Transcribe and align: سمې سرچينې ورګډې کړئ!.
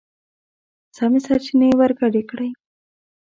سمې 0.95 1.19
سرچينې 1.25 1.67
ورګډې 1.79 2.23
کړئ!. 2.29 2.49